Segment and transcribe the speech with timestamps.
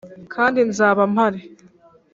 [0.33, 1.41] kandi nzaba mpari,